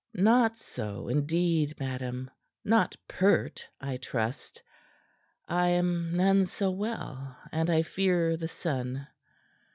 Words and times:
"Not 0.15 0.57
so, 0.57 1.07
indeed, 1.09 1.79
madam. 1.79 2.31
Not 2.65 2.95
pert, 3.07 3.67
I 3.79 3.97
trust. 3.97 4.63
I 5.47 5.67
am 5.69 6.17
none 6.17 6.45
so 6.45 6.71
well, 6.71 7.37
and 7.51 7.69
I 7.69 7.83
fear 7.83 8.35
the 8.35 8.47
sun." 8.47 9.05